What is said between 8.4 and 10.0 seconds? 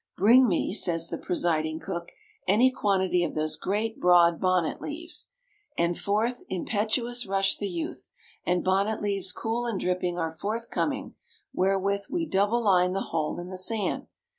and bonnet leaves cool and